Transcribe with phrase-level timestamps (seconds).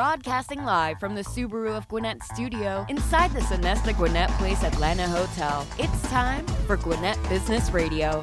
[0.00, 5.66] Broadcasting live from the Subaru of Gwinnett studio inside the Sonesta Gwinnett Place Atlanta Hotel.
[5.78, 8.22] It's time for Gwinnett Business Radio.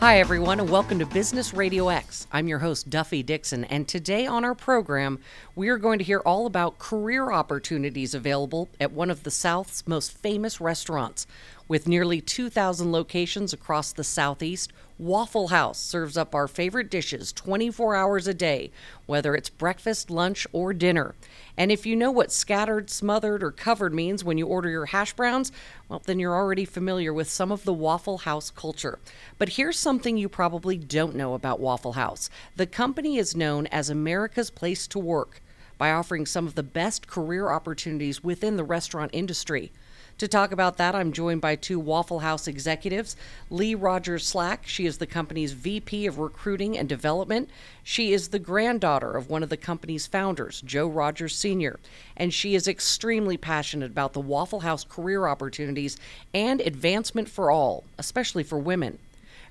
[0.00, 2.26] Hi, everyone, and welcome to Business Radio X.
[2.30, 5.20] I'm your host, Duffy Dixon, and today on our program,
[5.54, 9.88] we are going to hear all about career opportunities available at one of the South's
[9.88, 11.26] most famous restaurants.
[11.66, 17.96] With nearly 2,000 locations across the Southeast, Waffle House serves up our favorite dishes 24
[17.96, 18.70] hours a day,
[19.06, 21.14] whether it's breakfast, lunch, or dinner.
[21.56, 25.14] And if you know what scattered, smothered, or covered means when you order your hash
[25.14, 25.52] browns,
[25.88, 28.98] well, then you're already familiar with some of the Waffle House culture.
[29.38, 33.88] But here's something you probably don't know about Waffle House the company is known as
[33.88, 35.40] America's Place to Work
[35.78, 39.72] by offering some of the best career opportunities within the restaurant industry.
[40.18, 43.16] To talk about that, I'm joined by two Waffle House executives.
[43.50, 47.50] Leigh Rogers Slack, she is the company's VP of Recruiting and Development.
[47.82, 51.80] She is the granddaughter of one of the company's founders, Joe Rogers Sr.,
[52.16, 55.96] and she is extremely passionate about the Waffle House career opportunities
[56.32, 59.00] and advancement for all, especially for women.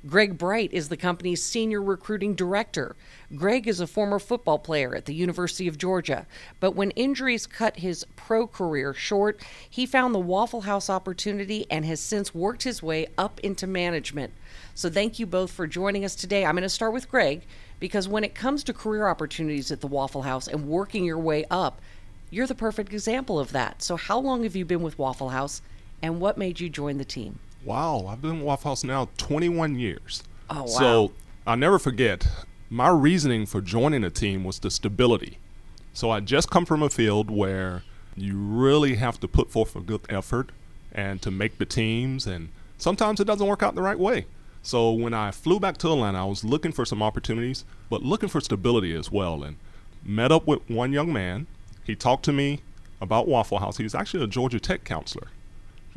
[0.06, 2.94] Greg Bright is the company's senior recruiting director.
[3.34, 6.28] Greg is a former football player at the University of Georgia,
[6.60, 11.86] but when injuries cut his pro career short, he found the Waffle House opportunity and
[11.86, 14.34] has since worked his way up into management.
[14.76, 16.46] So thank you both for joining us today.
[16.46, 17.44] I'm going to start with Greg
[17.80, 21.46] because when it comes to career opportunities at the Waffle House and working your way
[21.50, 21.82] up,
[22.30, 23.82] you're the perfect example of that.
[23.82, 25.62] So how long have you been with Waffle House
[26.02, 27.40] and what made you join the team?
[27.66, 30.24] Wow, I've been in Waffle House now 21 years.
[30.50, 30.66] Oh, wow.
[30.66, 31.12] So
[31.48, 32.28] I'll never forget,
[32.70, 35.38] my reasoning for joining a team was the stability.
[35.94, 37.84] So I just come from a field where
[38.16, 40.52] you really have to put forth a good effort
[40.92, 44.26] and to make the teams, and sometimes it doesn't work out the right way.
[44.62, 48.30] So when I flew back to Atlanta, I was looking for some opportunities, but looking
[48.30, 49.56] for stability as well, and
[50.04, 51.48] met up with one young man.
[51.84, 52.62] He talked to me
[53.02, 53.78] about Waffle House.
[53.78, 55.28] He was actually a Georgia Tech counselor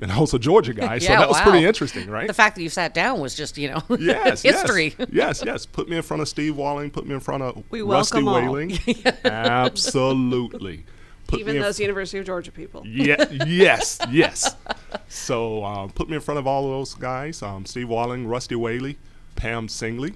[0.01, 1.45] and also Georgia guy, so Yeah, that was wow.
[1.51, 2.27] pretty interesting, right?
[2.27, 4.95] The fact that you sat down was just, you know, yes, history.
[4.99, 5.67] Yes, yes, yes.
[5.67, 6.91] Put me in front of Steve Walling.
[6.91, 8.47] Put me in front of We Rusty welcome.
[8.47, 8.79] Whaling.
[9.25, 10.85] Absolutely.
[11.27, 12.87] Put Even me in those University of Georgia people.
[12.87, 14.55] yeah, yes, yes.
[15.09, 18.55] So um, put me in front of all of those guys: um, Steve Walling, Rusty
[18.55, 18.97] Whaley,
[19.35, 20.15] Pam Singley,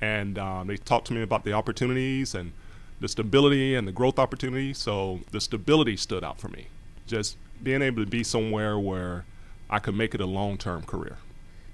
[0.00, 2.52] and um, they talked to me about the opportunities and
[3.00, 4.78] the stability and the growth opportunities.
[4.78, 6.68] So the stability stood out for me.
[7.08, 9.24] Just being able to be somewhere where
[9.72, 11.16] I could make it a long-term career.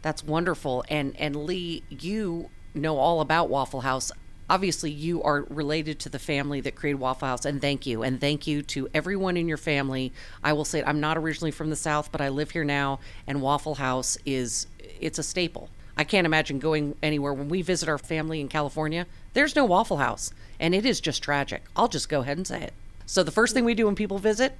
[0.03, 0.85] That's wonderful.
[0.89, 4.13] And and Leigh, you know all about Waffle House.
[4.49, 8.05] Obviously, you are related to the family that created Waffle House, and thank you.
[8.05, 10.13] And thank you to everyone in your family.
[10.43, 13.43] I will say, I'm not originally from the South, but I live here now, and
[13.43, 14.69] Waffle House is
[15.01, 15.69] it's a staple.
[15.97, 19.07] I can't imagine going anywhere when we visit our family in California.
[19.33, 21.65] There's no Waffle House, and it is just tragic.
[21.75, 22.75] I'll just go ahead and say it.
[23.05, 24.57] So the first thing we do when people visit,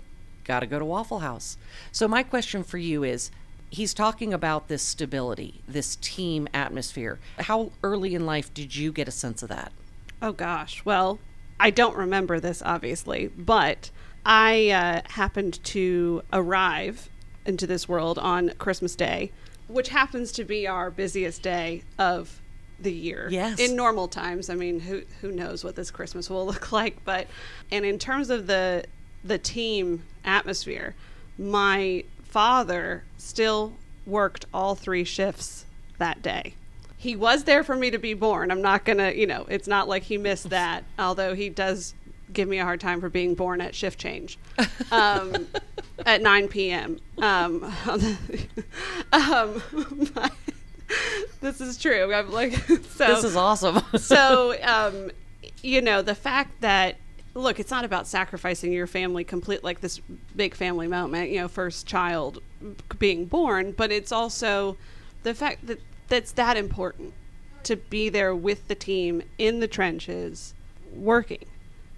[0.49, 1.57] got to go to Waffle House.
[1.93, 3.31] So my question for you is
[3.71, 7.21] he's talking about this stability, this team atmosphere.
[7.39, 9.73] How early in life did you get a sense of that?
[10.21, 10.85] Oh gosh.
[10.85, 11.21] Well,
[11.61, 13.91] I don't remember this obviously, but
[14.25, 17.09] I uh, happened to arrive
[17.47, 19.31] into this world on Christmas Day,
[19.69, 22.41] which happens to be our busiest day of
[22.81, 23.29] the year.
[23.31, 23.59] Yes.
[23.59, 27.27] In normal times, I mean, who who knows what this Christmas will look like, but
[27.71, 28.85] and in terms of the
[29.29, 30.95] the team atmosphere,
[31.39, 33.75] my father still
[34.07, 35.65] worked all three shifts
[35.99, 36.55] that day.
[36.97, 38.51] He was there for me to be born.
[38.51, 41.95] I'm not going to, you know, it's not like he missed that, although he does
[42.33, 44.39] give me a hard time for being born at shift change
[44.91, 45.47] um,
[46.07, 46.99] at 9 p.m.
[47.19, 47.65] Um,
[49.13, 49.63] um,
[51.41, 52.13] this is true.
[52.13, 52.53] I'm like,
[52.91, 53.81] so This is awesome.
[53.97, 55.11] so um,
[55.63, 56.97] you know the fact that
[57.39, 60.01] look it's not about sacrificing your family complete like this
[60.35, 62.43] big family moment you know first child
[62.99, 64.77] being born but it's also
[65.23, 67.13] the fact that that's that important
[67.63, 70.55] to be there with the team in the trenches
[70.93, 71.45] working.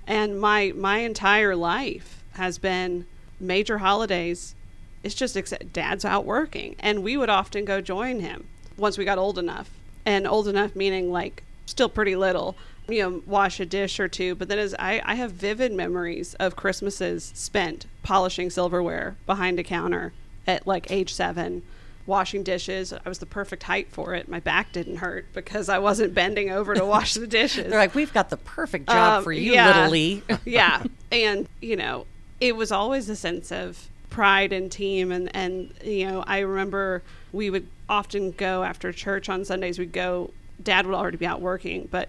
[0.07, 3.07] And my my entire life has been
[3.39, 4.55] major holidays.
[5.03, 9.05] It's just except dad's out working and we would often go join him once we
[9.05, 9.71] got old enough.
[10.05, 12.57] And old enough meaning like still pretty little
[12.91, 16.35] you know wash a dish or two but then as I, I have vivid memories
[16.35, 20.13] of christmases spent polishing silverware behind a counter
[20.47, 21.63] at like age seven
[22.07, 25.79] washing dishes i was the perfect height for it my back didn't hurt because i
[25.79, 29.25] wasn't bending over to wash the dishes They're like, we've got the perfect job um,
[29.25, 29.67] for you, yeah.
[29.67, 30.23] little Leigh.
[30.45, 30.83] yeah.
[31.13, 32.07] And, you know,
[32.41, 35.13] it was always a sense of pride and team.
[35.13, 37.03] And, and, you know, I remember
[37.33, 40.31] we would often go after church on Sundays, we'd go,
[40.63, 42.09] dad would already be out working, but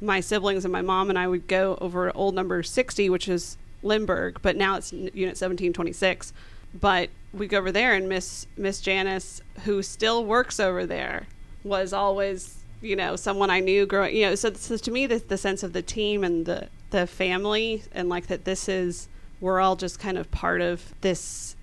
[0.00, 3.28] my siblings and my mom and I would go over to old number 60, which
[3.28, 6.32] is Lindbergh, but now it's Unit 1726.
[6.78, 11.26] But we go over there, and Miss Miss Janice, who still works over there,
[11.64, 14.14] was always you know someone I knew growing.
[14.16, 17.06] You know, so, so to me, the, the sense of the team and the the
[17.06, 19.08] family, and like that, this is
[19.40, 21.56] we're all just kind of part of this.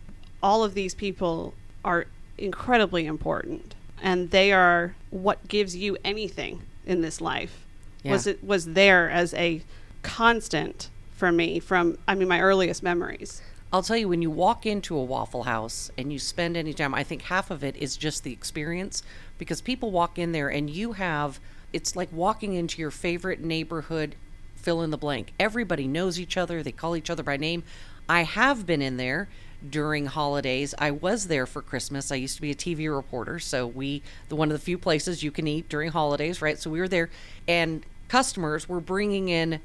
[0.44, 1.54] All of these people
[1.86, 2.06] are
[2.38, 7.66] incredibly important, and they are what gives you anything in this life.
[8.08, 8.14] Yeah.
[8.14, 9.62] Was it was there as a
[10.02, 13.42] constant for me from I mean my earliest memories.
[13.72, 16.94] I'll tell you, when you walk into a Waffle House and you spend any time,
[16.94, 19.04] I think half of it is just the experience
[19.38, 21.42] because people walk in there and you have,
[21.74, 24.16] it's like walking into your favorite neighborhood,
[24.56, 25.34] fill in the blank.
[25.38, 27.64] Everybody knows each other, they call each other by name.
[28.08, 29.28] I have been in there
[29.70, 30.74] during holidays.
[30.78, 32.10] I was there for Christmas.
[32.10, 35.24] I used to be a TV reporter, so we, the one of the few places
[35.24, 36.58] you can eat during holidays, right?
[36.58, 37.10] So we were there,
[37.50, 39.60] and customers were bringing in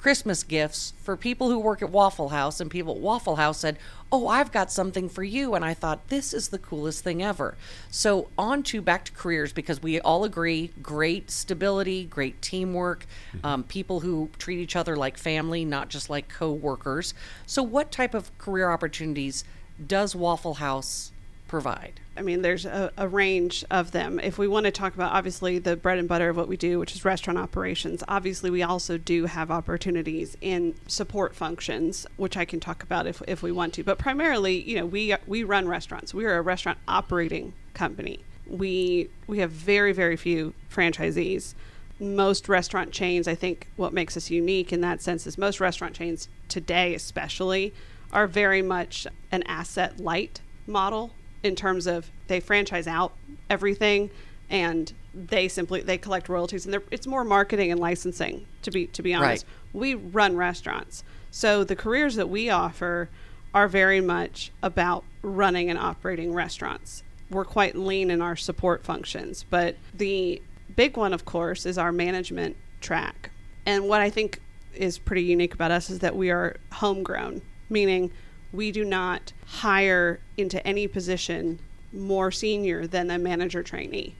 [0.00, 3.78] Christmas gifts for people who work at Waffle House, and people at Waffle House said,
[4.10, 5.54] Oh, I've got something for you.
[5.54, 7.54] And I thought, This is the coolest thing ever.
[7.90, 13.04] So, on to back to careers because we all agree great stability, great teamwork,
[13.44, 17.12] um, people who treat each other like family, not just like co workers.
[17.44, 19.44] So, what type of career opportunities
[19.86, 21.12] does Waffle House
[21.50, 21.98] provide?
[22.16, 24.20] I mean, there's a, a, range of them.
[24.20, 26.78] If we want to talk about obviously the bread and butter of what we do,
[26.78, 32.44] which is restaurant operations, obviously we also do have opportunities in support functions, which I
[32.44, 33.82] can talk about if, if we want to.
[33.82, 36.14] But primarily, you know, we we run restaurants.
[36.14, 38.20] We are a restaurant operating company.
[38.46, 41.54] We we have very very few franchisees.
[41.98, 45.94] Most restaurant chains, I think, what makes us unique in that sense is most restaurant
[45.94, 47.74] chains today, especially,
[48.12, 51.10] are very much an asset light model
[51.42, 53.12] in terms of they franchise out
[53.48, 54.10] everything
[54.48, 56.66] and they simply they collect royalties.
[56.66, 59.44] And it's more marketing and licensing to be to be honest.
[59.44, 59.80] Right.
[59.80, 61.02] we run restaurants.
[61.30, 63.08] So the careers that we offer
[63.54, 67.02] are very much about running and operating restaurants.
[67.30, 70.42] We're quite lean in our support functions but the
[70.76, 73.30] big one of course is our management track.
[73.66, 74.40] And what i think
[74.74, 78.12] is pretty unique about us is that we are homegrown meaning
[78.52, 81.58] we do not hire into any position
[81.92, 84.14] more senior than a manager trainee.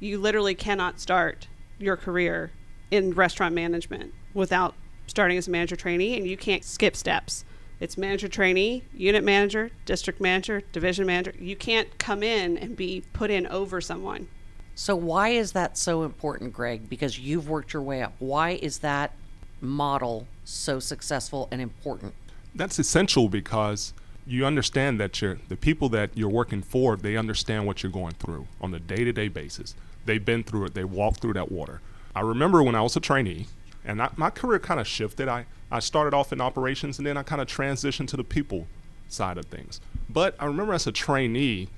[0.00, 1.48] You literally cannot start
[1.78, 2.50] your career
[2.90, 4.74] in restaurant management without
[5.06, 7.44] starting as a manager trainee, and you can't skip steps.
[7.80, 11.34] It's manager trainee, unit manager, district manager, division manager.
[11.38, 14.28] You can't come in and be put in over someone.
[14.74, 16.88] So, why is that so important, Greg?
[16.88, 18.14] Because you've worked your way up.
[18.18, 19.12] Why is that
[19.60, 22.14] model so successful and important?
[22.54, 23.92] That's essential because
[24.26, 28.14] you understand that you're, the people that you're working for, they understand what you're going
[28.14, 29.74] through on a day to day basis.
[30.06, 31.80] They've been through it, they walked through that water.
[32.14, 33.48] I remember when I was a trainee,
[33.84, 35.28] and I, my career kind of shifted.
[35.28, 38.66] I, I started off in operations and then I kind of transitioned to the people
[39.08, 39.80] side of things.
[40.08, 41.68] But I remember as a trainee,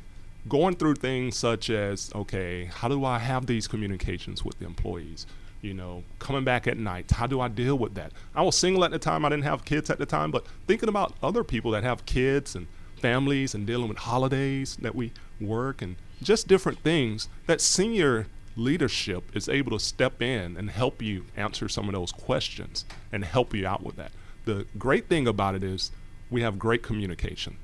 [0.48, 5.26] going through things such as okay how do i have these communications with the employees
[5.66, 7.10] you know coming back at night.
[7.10, 8.12] How do i deal with that?
[8.34, 9.24] I was single at the time.
[9.24, 12.54] I didn't have kids at the time but thinking about other people that have kids
[12.54, 12.66] and
[13.00, 18.26] families and dealing with holidays that we work and just different things that senior
[18.56, 23.24] leadership is able to step in and help you answer some of those questions and
[23.24, 24.12] help you out with that.
[24.46, 25.90] The great thing about it is
[26.30, 27.58] we have great communication.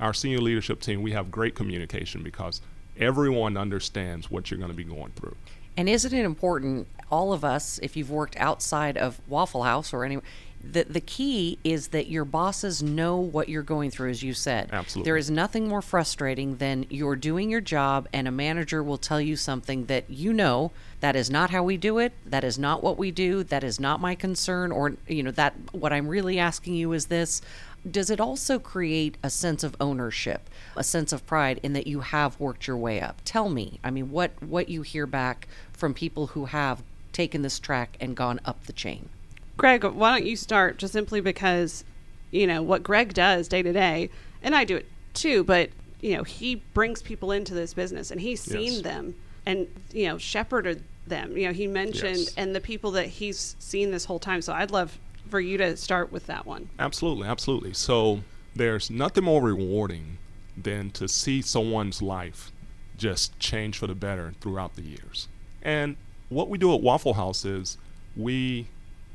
[0.00, 2.60] Our senior leadership team, we have great communication because
[2.98, 5.36] everyone understands what you're going to be going through.
[5.76, 10.04] And isn't it important, all of us, if you've worked outside of Waffle House or
[10.04, 10.24] anywhere,
[10.72, 14.70] the, the key is that your bosses know what you're going through, as you said.
[14.72, 15.08] Absolutely.
[15.08, 19.20] There is nothing more frustrating than you're doing your job and a manager will tell
[19.20, 22.82] you something that you know that is not how we do it, that is not
[22.82, 26.38] what we do, that is not my concern, or, you know, that what I'm really
[26.38, 27.42] asking you is this.
[27.88, 32.00] Does it also create a sense of ownership, a sense of pride in that you
[32.00, 33.20] have worked your way up?
[33.24, 37.58] Tell me, I mean, what, what you hear back from people who have taken this
[37.60, 39.08] track and gone up the chain.
[39.56, 41.84] Greg, why don't you start just simply because,
[42.30, 44.10] you know, what Greg does day to day,
[44.42, 48.20] and I do it too, but, you know, he brings people into this business and
[48.20, 48.82] he's seen Yes.
[48.82, 49.14] them
[49.46, 51.36] and, you know, shepherded them.
[51.36, 52.34] You know, he mentioned, Yes.
[52.36, 54.42] and the people that he's seen this whole time.
[54.42, 54.98] So I'd love
[55.30, 56.68] for you to start with that one.
[56.78, 57.72] Absolutely, absolutely.
[57.72, 58.20] So
[58.54, 60.18] there's nothing more rewarding
[60.56, 62.50] than to see someone's life
[62.96, 65.28] just change for the better throughout the years.
[65.66, 65.96] And
[66.28, 67.76] what we do at Waffle House is
[68.16, 68.68] we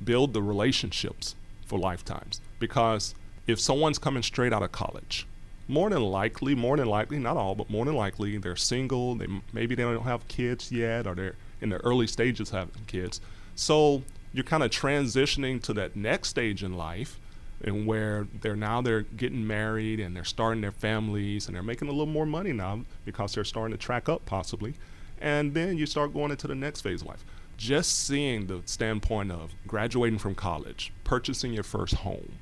[0.03, 1.33] build the relationships
[1.65, 3.15] for lifetimes because
[3.47, 5.25] if someone's coming straight out of college,
[5.69, 9.15] more than likely, more than likely, not all, but more than likely, they're single.
[9.15, 13.21] They maybe they don't have kids yet, or they're in the early stages having kids.
[13.55, 14.03] So
[14.33, 17.17] you're kind of transitioning to that next stage in life
[17.63, 21.87] and where they're now they're getting married and they're starting their families and they're making
[21.87, 24.73] a little more money now because they're starting to track up possibly
[25.21, 27.23] and then you start going into the next phase of life
[27.57, 32.33] just seeing the standpoint of graduating from college purchasing your first home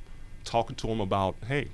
[0.46, 1.68] talking to them about hey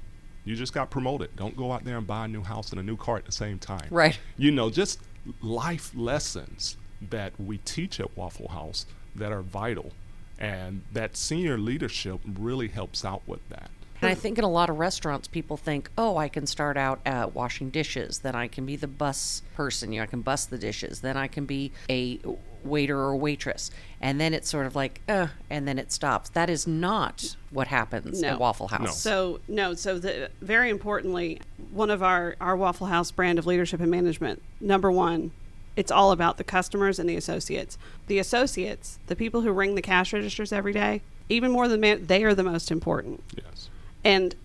[0.43, 2.83] you just got promoted don't go out there and buy a new house and a
[2.83, 4.17] new car at the same time Right.
[4.37, 4.99] you know just
[5.41, 6.77] life lessons
[7.09, 8.85] that we teach at waffle house
[9.15, 9.91] that are vital
[10.37, 13.69] and that senior leadership really helps out with that.
[14.05, 16.99] And I think in a lot of restaurants, people think, oh, I can start out
[17.05, 20.45] at washing dishes, then I can be the bus person, you know, I can bus
[20.45, 22.19] the dishes, then I can be a
[22.63, 23.71] waiter or waitress.
[24.01, 26.29] And then it's sort of like, uh, and then it stops.
[26.29, 28.29] That is not what happens No.
[28.29, 28.81] at Waffle House.
[28.81, 28.91] No.
[28.91, 31.39] So no, so the very importantly,
[31.71, 35.31] one of our our Waffle House brand of leadership and management, number one,
[35.75, 37.77] it's all about the customers and the associates.
[38.07, 42.05] The associates, the people who ring the cash registers every day, even more than man,
[42.05, 43.23] they are the most important.
[43.35, 43.69] Yes.
[44.05, 44.35] And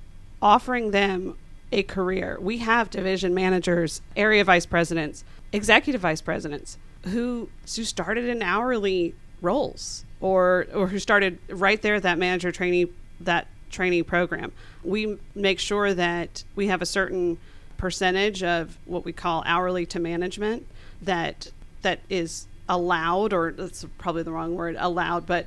[0.43, 1.37] offering them
[1.71, 2.39] a career.
[2.41, 9.15] We have division managers, area vice presidents, executive vice presidents who who started in hourly
[9.41, 12.87] roles or or who started right there at that manager trainee
[13.21, 14.53] that trainee program.
[14.83, 17.39] We make sure that we have a certain
[17.77, 20.67] percentage of what we call hourly to management
[21.01, 21.51] that
[21.83, 25.47] that is allowed or that's probably the wrong word allowed but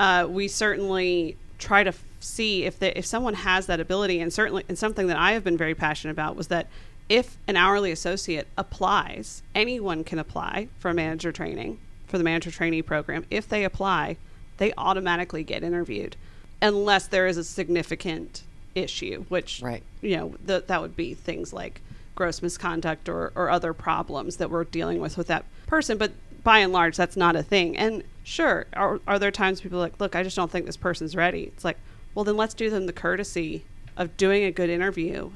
[0.00, 1.92] uh, we certainly try to
[2.24, 5.44] see if the, if someone has that ability and certainly and something that I have
[5.44, 6.68] been very passionate about was that
[7.08, 12.82] if an hourly associate applies anyone can apply for manager training for the manager trainee
[12.82, 13.24] program.
[13.30, 14.16] If they apply
[14.56, 16.16] they automatically get interviewed
[16.62, 18.42] unless there is a significant
[18.74, 19.82] issue which Right.
[20.00, 21.80] you know th- that would be things like
[22.14, 25.98] gross misconduct or, or other problems that we're dealing with with that person.
[25.98, 26.12] But
[26.42, 27.76] by and large that's not a thing.
[27.76, 30.76] And sure are, are there times people are like look i just don't think this
[30.78, 31.42] person's ready.
[31.42, 31.76] It's like
[32.14, 33.64] well then let's do them the courtesy
[33.96, 35.30] of doing a good interview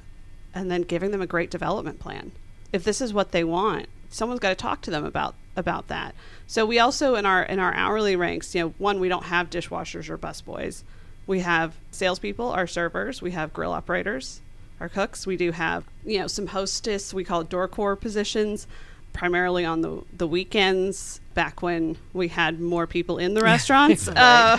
[0.55, 2.33] and then giving them a great development plan.
[2.73, 6.15] If this is what they want someone's got to talk to them about about that.
[6.47, 9.51] So we also in our in our hourly ranks you know one we don't have
[9.51, 10.83] dishwashers or busboys.
[11.27, 14.41] We have salespeople, our servers, we have grill operators,
[14.81, 15.27] our cooks.
[15.27, 18.67] We do have, you know, some hostess, we call it door core positions,
[19.23, 24.07] primarily on the, the weekends, back when we had more people in the restaurants.
[24.09, 24.57] uh,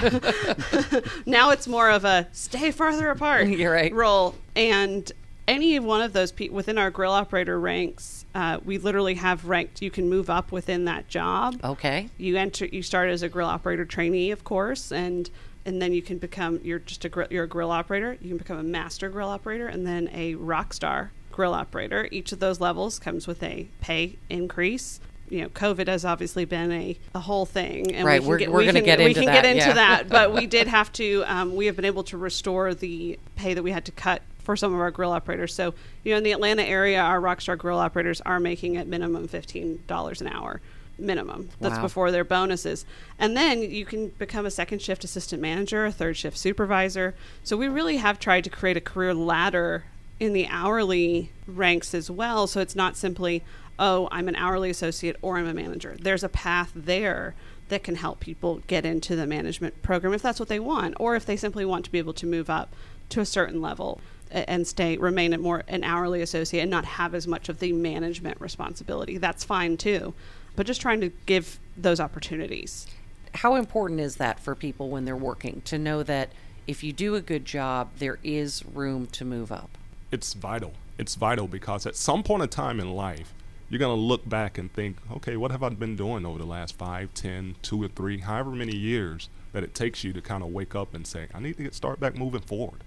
[1.26, 3.94] now it's more of a stay farther apart You're right.
[3.94, 4.36] role.
[4.58, 5.10] And
[5.48, 9.82] any one of those people within our grill operator ranks, uh, we literally have ranked,
[9.82, 12.10] you can move up within that job Okay.
[12.18, 15.30] you enter you start as a grill operator trainee of course and
[15.66, 18.38] and then you can become you're just a grill you're a grill operator you can
[18.38, 22.60] become a master grill operator and then a rock star grill operator each of those
[22.60, 25.00] levels comes with a pay increase.
[25.30, 28.40] You know covid has obviously been a, a whole thing and Right, we can we're-
[28.40, 29.74] get, we're we gonna can, get we into can that, get into yeah.
[29.76, 33.54] that but we did have to um, we have been able to restore the pay
[33.54, 35.54] that we had to cut for some of our grill operators.
[35.54, 39.30] So you know in the atlanta area our rockstar grill operators are making at minimum
[39.30, 40.60] $15 an hour
[40.98, 41.48] minimum.
[41.62, 41.84] That's Wow.
[41.84, 42.86] before their bonuses.
[43.18, 47.16] And then you can become a second shift assistant manager a third shift supervisor.
[47.46, 49.86] So we really have tried to create a career ladder
[50.20, 52.48] in the hourly ranks as well.
[52.48, 53.44] So it's not simply
[53.80, 55.96] oh i'm an hourly associate or i'm a manager.
[56.00, 57.34] There's a path there
[57.70, 61.16] that can help people get into the management program if that's what they want or
[61.16, 62.76] if they simply want to be able to move up
[63.10, 67.16] to a certain level and stay remain at more an hourly associate and not have
[67.16, 69.18] as much of the management responsibility.
[69.18, 70.14] That's fine too.
[70.56, 72.86] But just trying to give those opportunities.
[73.34, 76.30] How important is that for people when they're working to know that
[76.68, 79.79] if you do a good job, there is room to move up?
[80.12, 80.74] It's vital.
[80.98, 83.34] It's vital because at some point in time in life,
[83.70, 86.46] you're going to look back and think, okay, what have I been doing over the
[86.46, 90.44] last five, ten, two or three, however many years that it takes you to kind
[90.44, 92.84] of wake up and say, I need to get start back moving forward.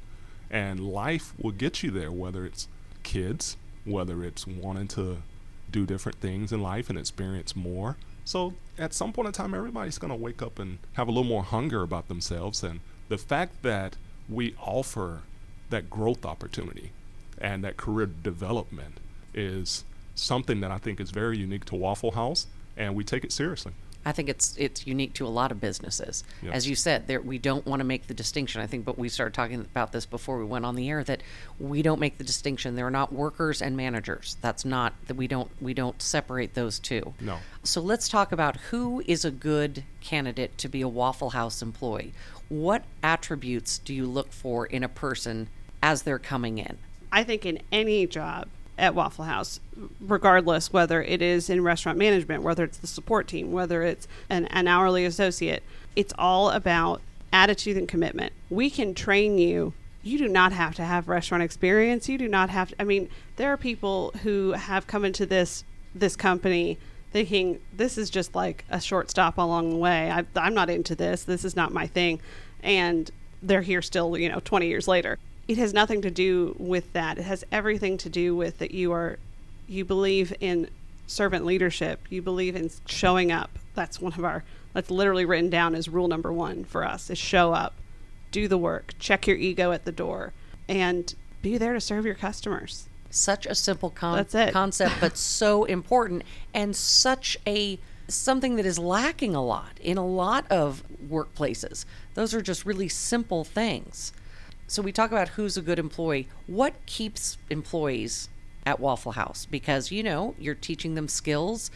[0.51, 2.67] And life will get you there, whether it's
[3.05, 5.23] kids, whether it's wanting to
[5.71, 7.97] do different things in life and experience more.
[8.25, 11.25] So at some point in time, everybody's going to wake up and have a little
[11.25, 12.65] more hunger about themselves.
[12.65, 13.97] And the fact that
[14.29, 15.23] we offer
[15.71, 16.91] that growth opportunity
[17.43, 18.99] and that career development
[19.35, 19.85] is
[20.15, 22.47] something that I think is very unique to Waffle House,
[22.77, 23.73] and we take it seriously.
[24.05, 26.25] I think it's it's unique to a lot of businesses.
[26.43, 26.55] Yes.
[26.55, 28.61] As you said, there we don't want to make the distinction.
[28.61, 31.23] I think, but we started talking about this before we went on the air that
[31.61, 32.75] we don't make the distinction.
[32.75, 34.37] There are not workers and managers.
[34.41, 37.15] That's not that we don't we don't separate those two.
[37.21, 37.39] No.
[37.63, 42.13] So let's talk about who is a good candidate to be a Waffle House employee.
[42.49, 45.49] What attributes do you look for in a person
[45.81, 46.79] as they're coming in?
[47.13, 49.61] I think in any job, at Waffle House,
[50.01, 54.47] regardless whether it is in restaurant management, whether it's the support team, whether it's an,
[54.47, 55.63] an hourly associate.
[55.95, 57.01] It's all about
[57.33, 58.33] attitude and commitment.
[58.51, 59.75] We can train you.
[60.03, 62.09] You do not have to have restaurant experience.
[62.09, 65.65] You do not have to, I mean, there are people who have come into this
[65.95, 66.79] this company
[67.13, 70.11] thinking this is just like a short stop along the way.
[70.11, 71.25] I, I'm not into this.
[71.25, 72.21] This is not my thing.
[72.63, 73.11] And
[73.43, 75.19] they're here still, you know, 20 years later.
[75.53, 77.19] It has nothing to do with that.
[77.19, 79.19] It has everything to do with that you are,
[79.69, 80.71] you believe in
[81.07, 82.01] servant leadership.
[82.09, 83.59] You believe in showing up.
[83.75, 87.19] That's one of our, that's literally written down as rule number one for us is
[87.19, 87.75] show up,
[88.31, 90.33] do the work, check your ego at the door,
[90.71, 92.89] and be there to serve your customers.
[93.11, 94.17] Such a simple con-
[94.53, 96.23] concept, but so important
[96.55, 97.79] and such a
[98.09, 101.85] something that is lacking a lot in a lot of workplaces.
[102.15, 104.15] Those are just really simple things.
[104.73, 106.29] So we talk about who's a good employee.
[106.47, 108.31] What keeps employees
[108.65, 109.45] at Waffle House?
[109.45, 111.71] Because you know you're teaching them skills,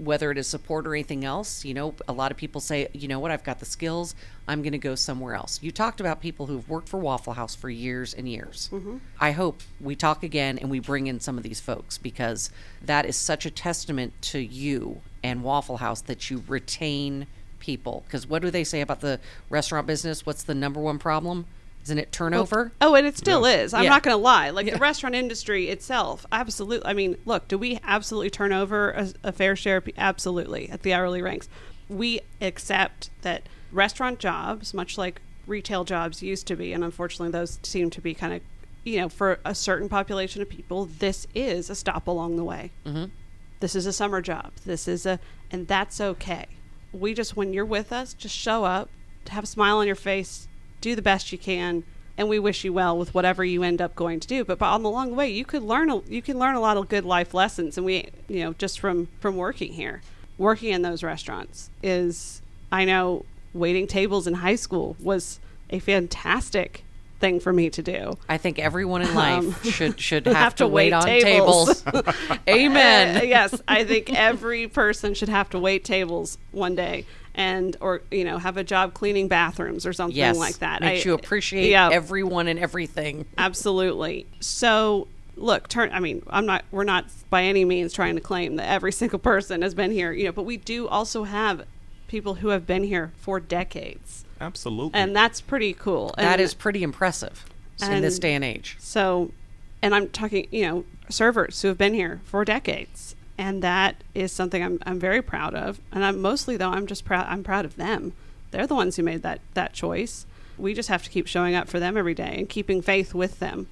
[0.00, 1.64] whether it is support or anything else.
[1.64, 4.16] You know, a lot of people say, you know what, I've got the skills.
[4.48, 5.60] I'm going to go somewhere else.
[5.62, 8.68] You talked about people who've worked for Waffle House for years and years.
[8.72, 8.96] Mm-hmm.
[9.20, 12.50] I hope we talk again and we bring in some of these folks because
[12.82, 17.28] that is such a testament to you and Waffle House that you retain
[17.60, 18.02] people.
[18.08, 20.26] Because what do they say about the restaurant business?
[20.26, 21.46] What's the number one problem?
[21.90, 22.70] Isn't it turnover?
[22.80, 23.74] Oh, and it still is.
[23.74, 23.88] I'm Yeah.
[23.90, 24.50] not going to lie.
[24.50, 26.86] Like the restaurant industry itself, absolutely.
[26.88, 29.82] I mean, look, do we absolutely turn over a, a fair share?
[29.98, 31.48] Absolutely at the hourly ranks.
[31.88, 33.42] We accept that
[33.72, 38.14] restaurant jobs, much like retail jobs used to be, and unfortunately, those seem to be
[38.14, 38.40] kind of,
[38.84, 42.70] you know, for a certain population of people, this is a stop along the way.
[42.86, 43.06] Mm-hmm.
[43.58, 44.52] This is a summer job.
[44.64, 45.18] This is a,
[45.50, 46.46] and that's okay.
[46.92, 48.88] We just, when you're with us, just show up,
[49.28, 50.46] have a smile on your face,
[50.80, 51.84] do the best you can,
[52.16, 54.44] and we wish you well with whatever you end up going to do.
[54.44, 56.76] But, but on the long way, you could learn a, you can learn a lot
[56.76, 60.02] of good life lessons, and we, you know, just from from working here,
[60.38, 66.84] working in those restaurants is, I know, waiting tables in high school was a fantastic
[67.20, 68.16] thing for me to do.
[68.30, 71.02] I think everyone in life Um, should should have, have to, to wait, wait on
[71.04, 71.82] tables.
[71.82, 72.14] tables.
[72.48, 73.16] Amen.
[73.18, 78.02] Uh, yes, I think every person should have to wait tables one day and or
[78.10, 80.80] you know have a job cleaning bathrooms or something yes, like that.
[80.80, 83.26] makes I- you appreciate yeah, everyone and everything.
[83.38, 84.26] absolutely.
[84.40, 85.90] So look, turn.
[85.92, 86.64] I mean, I'm not.
[86.70, 90.12] We're not by any means trying to claim that every single person has been here.
[90.12, 91.64] You know, but we do also have
[92.08, 94.98] people who have been here for decades, Absolutely.
[94.98, 96.12] and that's pretty cool.
[96.16, 97.44] That And is pretty impressive
[97.80, 98.76] in this day and age.
[98.80, 99.30] So,
[99.80, 104.30] and I'm talking, you know, servers who have been here for decades, and that is
[104.30, 105.80] something I'm I'm very proud of.
[105.90, 108.12] And I'm mostly though I'm just proud I'm proud of them.
[108.50, 110.26] They're the ones who made that that choice.
[110.58, 113.38] We just have to keep showing up for them every day and keeping faith with
[113.38, 113.66] them,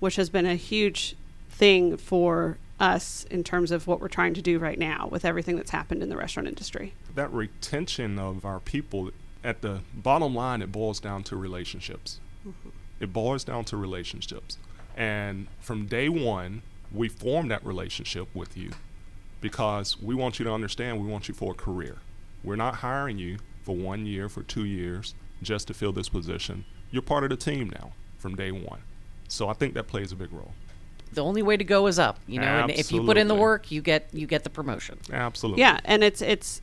[0.00, 1.14] which has been a huge
[1.48, 5.54] thing for us in terms of what we're trying to do right now with everything
[5.54, 6.94] that's happened in the restaurant industry.
[7.14, 9.10] that retention of our people,
[9.44, 12.18] at the bottom line, it boils down to relationships.
[12.44, 12.70] Mm-hmm.
[12.98, 14.58] It boils down to relationships.
[14.96, 18.72] And from day one, we form that relationship with you
[19.42, 21.98] because we want you to understand we want you for a career.
[22.42, 26.64] We're not hiring you for one year, for two years, just to fill this position.
[26.90, 28.80] You're part of the team now from day one.
[29.28, 30.52] So I think that plays a big role.
[31.12, 32.46] The only way to go is up, you know.
[32.46, 34.98] And if you put in the work, you get you get the promotion.
[35.12, 35.60] Absolutely.
[35.60, 36.62] Yeah, and it's it's,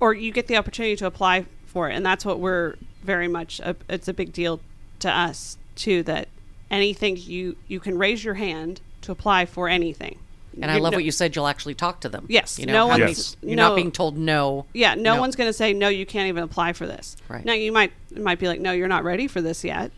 [0.00, 3.60] or you get the opportunity to apply for it, and that's what we're very much.
[3.60, 4.60] A, it's a big deal
[5.00, 6.28] to us too that
[6.70, 10.18] anything you you can raise your hand to apply for anything.
[10.62, 11.34] And I love what you said.
[11.36, 12.26] You'll actually talk to them.
[12.28, 14.66] Yes, You know, no one's- you're no- not being told no.
[14.72, 15.20] Yeah, no, No.
[15.20, 15.88] one's going to say no.
[15.88, 17.16] You can't even apply for this.
[17.28, 17.44] Right.
[17.44, 19.90] Now you might might be like no, you're not ready for this yet.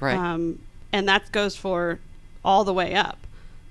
[0.00, 0.16] Right.
[0.16, 0.60] Um,
[0.92, 1.98] and that goes for
[2.44, 3.18] all the way up.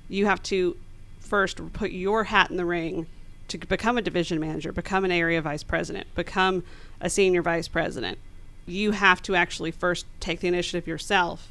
[0.10, 0.76] You have to
[1.20, 3.06] first put your hat in the ring
[3.50, 6.64] to become a division manager, become an area vice president, become
[7.00, 8.18] a senior vice president.
[8.66, 11.48] You have to actually first take the initiative yourself.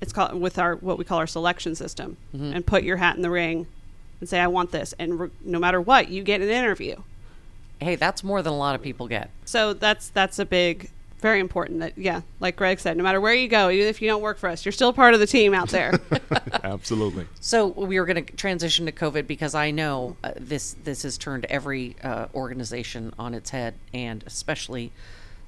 [0.00, 3.22] It's called with our what we call our selection system, and put your hat in
[3.22, 3.66] the ring,
[4.24, 4.94] and say I want this.
[4.98, 6.96] And re- no matter what, you get an interview.
[7.78, 9.28] hey, that's more than a lot of people get.
[9.44, 10.88] So that's that's a big,
[11.20, 11.80] very important.
[11.80, 14.38] That yeah, like Greg said, no matter where you go, even if you don't work
[14.38, 16.00] for us, you're still part of the team out there.
[16.64, 17.26] Absolutely.
[17.40, 21.18] So we were going to transition to COVID because I know uh, this this has
[21.18, 24.90] turned every uh, organization on its head, and especially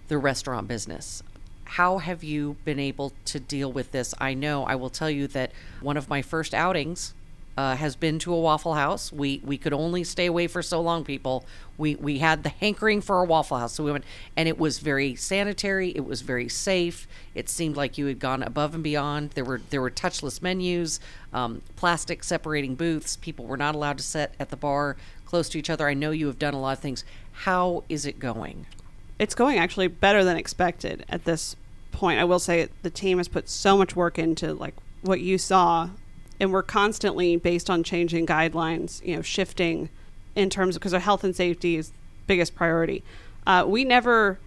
[0.08, 1.22] the restaurant business.
[1.64, 4.14] How have you been able to deal with this?
[4.20, 7.12] I know I will tell you that one of my first outings
[7.56, 9.12] uh, has been to a Waffle House.
[9.12, 11.44] We we could only stay away for so long, people.
[11.78, 14.04] We we had the hankering for a Waffle House, so we went,
[14.36, 15.90] and it was very sanitary.
[15.90, 17.08] It was very safe.
[17.34, 19.30] It seemed like you had gone above and beyond.
[19.30, 21.00] There were there were touchless menus,
[21.32, 23.16] um, plastic separating booths.
[23.16, 25.88] People were not allowed to sit at the bar close to each other.
[25.88, 27.04] I know you have done a lot of things.
[27.32, 28.66] How is it going?
[29.18, 31.56] It's going actually better than expected at this
[31.90, 32.20] point.
[32.20, 35.90] I will say the team has put so much work into like what you saw
[36.40, 39.88] and we're constantly based on changing guidelines, you know, shifting
[40.34, 41.92] in terms of because our health and safety is
[42.26, 43.02] biggest priority.
[43.46, 44.38] Uh, we never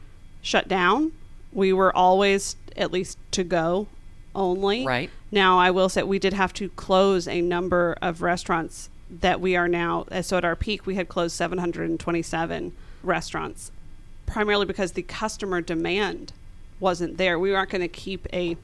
[0.42, 1.12] shut down.
[1.52, 3.88] We were always at least to go
[4.36, 4.86] only.
[4.86, 5.10] Right.
[5.32, 9.56] Now, I will say we did have to close a number of restaurants that we
[9.56, 10.06] are now.
[10.12, 12.74] uh, So at our peak, we had closed 727
[13.04, 13.72] restaurants,
[14.26, 16.34] primarily because the customer demand
[16.80, 17.40] wasn't there.
[17.40, 18.56] We aren't going to keep a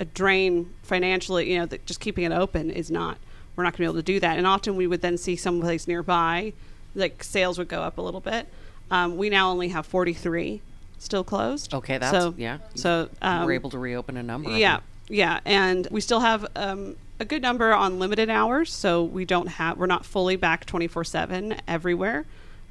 [0.00, 3.18] a drain financially, you know, that just keeping it open is not.
[3.56, 4.38] We're not going to be able to do that.
[4.38, 6.52] And often we would then see someplace nearby,
[6.94, 8.48] like sales would go up a little bit.
[8.90, 10.60] Um, we now only have 43
[10.98, 11.72] still closed.
[11.72, 12.58] Okay, that's so, yeah.
[12.74, 14.50] So um, we're able to reopen a number.
[14.50, 19.24] yeah, yeah, and we still have um, a good number on limited hours, so we
[19.24, 22.24] don't have we're not fully back 24/7 everywhere.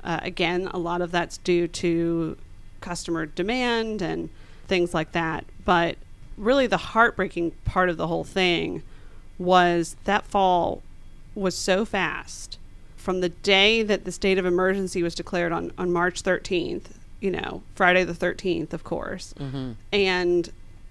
[0.03, 2.37] Uh, again, a lot of that's due to
[2.81, 4.29] customer demand and
[4.67, 5.45] things like that.
[5.63, 5.97] But
[6.37, 8.83] really, the heartbreaking part of the whole thing
[9.37, 10.81] was that fall
[11.35, 12.57] was so fast
[12.95, 17.31] from the day that the state of emergency was declared on, on March 13th, you
[17.31, 19.33] know, Friday the 13th, of course.
[19.37, 19.71] Mm-hmm.
[19.91, 20.49] And,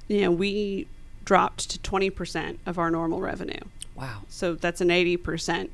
[0.08, 0.86] you know, we
[1.24, 3.60] dropped to 20% of our normal revenue.
[3.94, 4.22] Wow.
[4.28, 5.70] So that's an 80%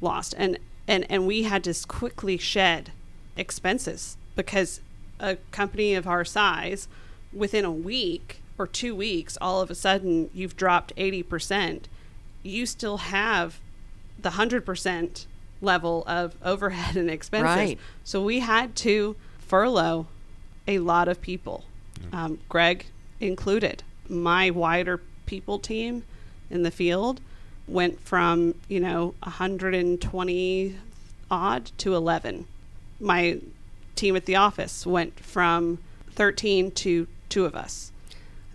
[0.00, 0.34] lost.
[0.36, 0.58] And,
[0.88, 2.92] and, and we had to quickly shed
[3.36, 4.80] expenses because
[5.20, 6.88] a company of our size,
[7.32, 11.84] within a week or two weeks, all of a sudden you've dropped 80%.
[12.42, 13.58] You still have
[14.20, 15.26] the 100%
[15.62, 17.56] level of overhead and expenses.
[17.56, 17.78] Right.
[18.04, 20.06] So we had to furlough
[20.68, 21.64] a lot of people,
[22.12, 22.86] um, Greg
[23.18, 23.82] included.
[24.08, 26.04] My wider people team
[26.50, 27.20] in the field
[27.66, 30.76] went from, you know, 120
[31.30, 32.46] odd to 11.
[33.00, 33.38] My
[33.94, 35.78] team at the office went from
[36.12, 37.92] 13 to two of us.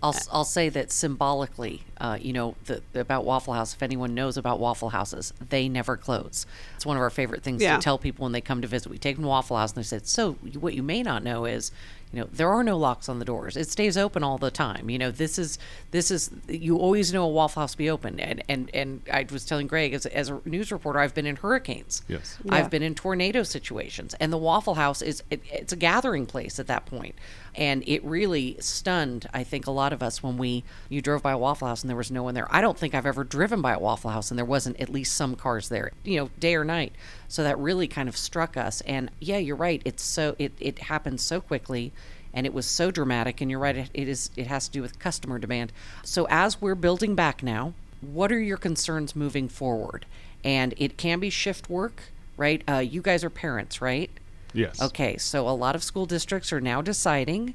[0.02, 4.36] I'll, I'll say that symbolically, uh, you know, the, about Waffle House, if anyone knows
[4.36, 6.44] about Waffle Houses, they never close.
[6.76, 7.76] It's one of our favorite things Yeah.
[7.76, 8.90] to tell people when they come to visit.
[8.90, 11.44] We take them to Waffle House and they said, So, what you may not know
[11.46, 11.72] is,
[12.12, 13.56] you know, there are no locks on the doors.
[13.56, 14.88] It stays open all the time.
[14.88, 15.58] You know, this is,
[15.90, 18.20] this is, you always know a Waffle House be open.
[18.20, 21.36] And, and, and I was telling Greg, as, as a news reporter, I've been in
[21.36, 22.02] hurricanes.
[22.08, 22.38] Yes.
[22.44, 22.54] Yeah.
[22.54, 26.58] I've been in tornado situations, and the Waffle House is it, it's a gathering place
[26.58, 27.14] at that point,
[27.54, 31.32] and it really stunned I think a lot of us when we you drove by
[31.32, 32.46] a Waffle House and there was no one there.
[32.50, 35.14] I don't think I've ever driven by a Waffle House and there wasn't at least
[35.14, 36.92] some cars there, you know, day or night.
[37.28, 38.80] So that really kind of struck us.
[38.82, 39.82] And yeah, you're right.
[39.84, 41.92] It's so it it happened so quickly.
[42.36, 43.76] And it was so dramatic, and you're right.
[43.76, 44.30] It, it is.
[44.36, 45.72] It has to do with customer demand.
[46.04, 47.72] So as we're building back now,
[48.02, 50.04] what are your concerns moving forward?
[50.44, 52.02] And it can be shift work,
[52.36, 52.62] right?
[52.68, 54.10] Uh, you guys are parents, right?
[54.52, 54.80] Yes.
[54.80, 57.54] Okay, so a lot of school districts are now deciding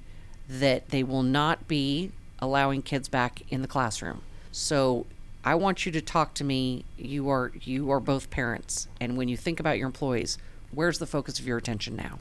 [0.50, 4.24] that they will not be allowing kids back in the classroom.
[4.52, 5.06] So
[5.46, 6.86] I want you to talk to me.
[6.98, 10.40] You are you are both parents, and when you think about your employees,
[10.72, 12.18] where's the focus of your attention now?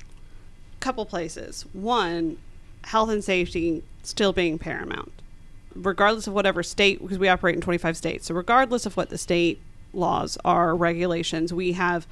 [0.81, 1.67] couple places.
[1.73, 2.39] One,
[2.83, 5.13] health and safety still being paramount,
[5.75, 8.27] regardless of whatever state, because we operate in 25 states.
[8.27, 9.61] So, regardless of what the state
[9.93, 12.07] laws are, regulations, we have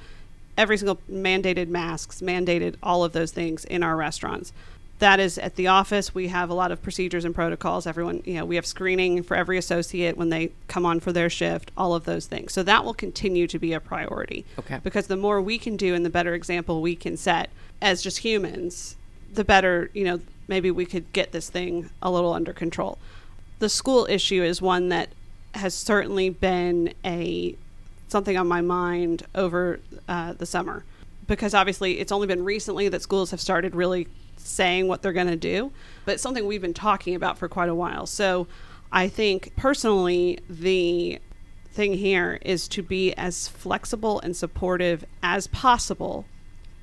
[0.57, 4.51] every single mandated masks, mandated all of those things in our restaurants.
[4.99, 6.13] That is at the office.
[6.13, 7.87] We have a lot of procedures and protocols.
[7.87, 11.29] Everyone, you know, we have screening for every associate when they come on for their
[11.29, 12.51] shift, all of those things.
[12.51, 14.45] So that will continue to be a priority.
[14.59, 14.81] Okay.
[14.83, 17.49] Because the more we can do and the better example we can set
[17.81, 18.97] as just humans,
[19.31, 20.19] the better, you know,
[20.49, 22.97] maybe we could get this thing a little under control.
[23.59, 25.09] The school issue is one that
[25.53, 27.55] has certainly been a
[28.07, 30.83] something on my mind over uh, the summer
[31.27, 34.07] because obviously it's only been recently that schools have started really
[34.37, 35.71] saying what they're going to do,
[36.05, 38.07] but it's something we've been talking about for quite a while.
[38.07, 38.47] So
[38.91, 41.19] I think personally, the
[41.71, 46.25] thing here is to be as flexible and supportive as possible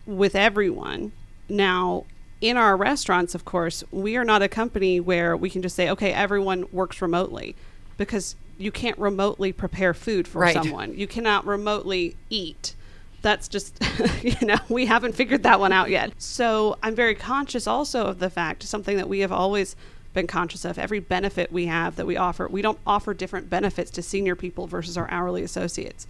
[0.06, 1.10] with everyone.
[1.48, 2.04] Now,
[2.40, 5.88] in our restaurants, of course, we are not a company where we can just say,
[5.90, 7.56] okay, everyone works remotely
[7.96, 10.54] because you can't remotely prepare food for Right.
[10.54, 10.94] someone.
[10.94, 12.74] You cannot remotely eat.
[13.22, 13.78] That's just,
[14.22, 16.12] you know, we haven't figured that one out yet.
[16.18, 19.74] So I'm very conscious also of the fact, something that we have always
[20.14, 23.90] been conscious of, every benefit we have that we offer, we don't offer different benefits
[23.92, 26.06] to senior people versus our hourly associates.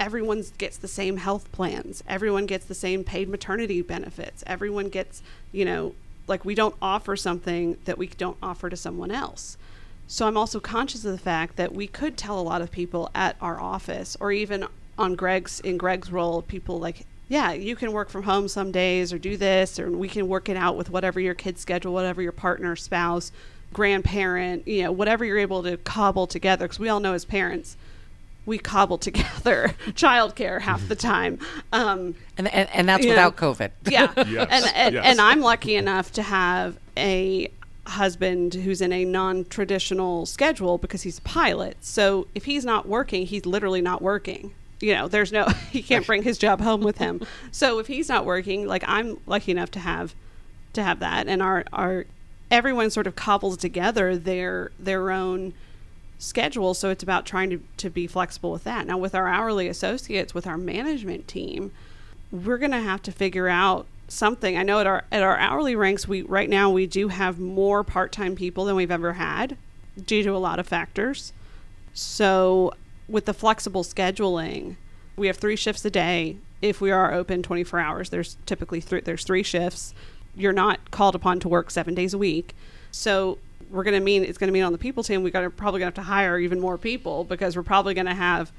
[0.00, 2.02] Everyone gets the same health plans.
[2.08, 4.42] Everyone gets the same paid maternity benefits.
[4.46, 5.94] Everyone gets, you know,
[6.26, 9.58] like we don't offer something that we don't offer to someone else.
[10.08, 13.10] So I'm also conscious of the fact that we could tell a lot of people
[13.14, 14.66] at our office or even
[14.98, 19.12] on Greg's in Greg's role, people like, yeah, you can work from home some days
[19.12, 22.22] or do this or we can work it out with whatever your kid's schedule, whatever
[22.22, 23.30] your partner, spouse,
[23.72, 27.76] grandparent, you know, whatever you're able to cobble together because we all know as parents
[28.46, 31.38] we cobble together childcare half the time.
[31.72, 33.70] Um, and, and, and that's without know, COVID.
[33.90, 34.12] Yeah.
[34.28, 35.04] Yes, And, and, yes.
[35.04, 37.50] and I'm lucky enough to have a
[37.86, 41.76] husband who's in a non-traditional schedule because he's a pilot.
[41.80, 44.52] So if he's not working, he's literally not working.
[44.80, 47.20] You know, there's no he can't bring his job home with him.
[47.50, 50.14] So if he's not working, like I'm lucky enough to have
[50.72, 52.06] to have that and our our
[52.50, 55.52] everyone sort of cobbles together their their own
[56.20, 58.86] schedule so it's about trying to, to be flexible with that.
[58.86, 61.72] Now with our hourly associates with our management team
[62.30, 64.56] we're going to have to figure out something.
[64.56, 67.82] I know at our at our hourly ranks we right now we do have more
[67.82, 69.56] part-time people than we've ever had
[70.04, 71.32] due to a lot of factors.
[71.94, 72.72] So
[73.08, 74.76] with the flexible scheduling
[75.16, 76.36] we have three shifts a day.
[76.60, 79.94] If we are open 24 hours there's typically three there's three shifts.
[80.34, 82.54] You're not called upon to work seven days a week.
[82.90, 83.38] So
[83.70, 85.50] we're going to mean it's going to mean on the people team we got to
[85.50, 88.52] probably going to have to hire even more people because we're probably going to have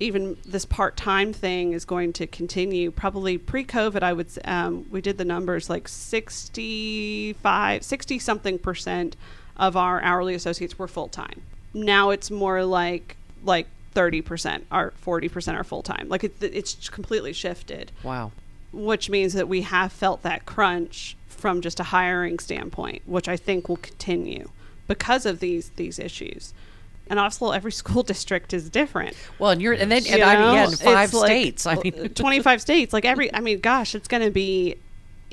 [0.00, 2.90] even this part-time thing is going to continue.
[2.90, 9.16] Probably pre-covid i would um, we did the numbers like 65 60 something percent
[9.56, 11.42] of our hourly associates were full-time.
[11.74, 16.08] Now it's more like like 30% are 40% are full-time.
[16.08, 17.92] Like it, it's completely shifted.
[18.02, 18.32] Wow.
[18.72, 23.36] which means that we have felt that crunch from just a hiring standpoint, which I
[23.36, 24.48] think will continue
[24.86, 26.54] because of these these issues.
[27.10, 29.16] And also, every school district is different.
[29.40, 31.66] Well, and you're, and then, You and I mean, yeah, in five it's like states.
[31.66, 32.92] I mean, 25 states.
[32.92, 34.76] Like every, I mean, gosh, it's going to be,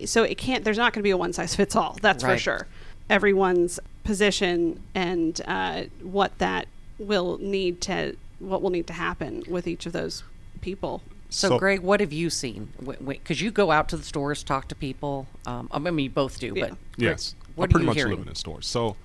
[0.03, 1.95] so it can't, there's not going to be a one size fits all.
[2.01, 2.67] That's for sure.
[3.07, 6.67] Everyone's position and uh, what that
[6.97, 10.23] will need to, what will need to happen with each of those
[10.61, 11.03] people.
[11.29, 12.69] So, So- Greg, what have you seen?
[13.05, 15.27] Because you go out to the stores, talk to people.
[15.45, 16.61] Um, I mean, you both do, Yeah.
[16.61, 18.17] but Greg, Yes, what I pretty much hearing?
[18.17, 18.61] live in a store.
[18.63, 18.95] So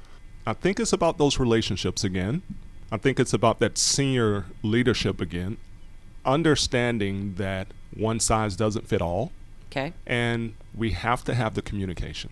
[0.46, 2.42] I think it's about those relationships again.
[2.90, 5.58] I think it's about that senior leadership again,
[6.24, 9.30] understanding that one size doesn't fit all,
[9.70, 12.30] Okay, and we have to have the communication.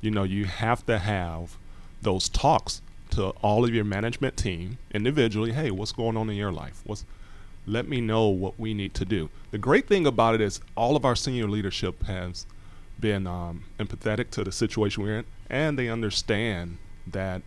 [0.00, 1.56] You know, you have to have
[2.00, 5.52] those talks to all of your management team individually.
[5.52, 6.80] Hey, what's going on in your life?
[6.84, 7.04] What's
[7.66, 9.30] let me know what we need to do.
[9.50, 12.46] The great thing about it is all of our senior leadership has
[12.98, 17.42] been um, empathetic to the situation we're in, and they understand that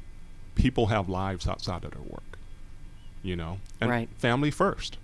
[0.56, 2.38] people have lives outside of their work.
[3.24, 4.10] You know, and Right.
[4.18, 4.98] family first.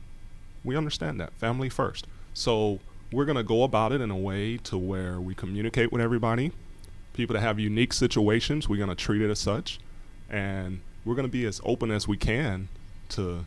[0.63, 2.05] We understand that family first.
[2.33, 2.79] So
[3.11, 6.51] we're going to go about it in a way to where we communicate with everybody.
[7.13, 9.79] People that have unique situations, we're going to treat it as such,
[10.29, 12.69] and we're going to be as open as we can
[13.09, 13.45] to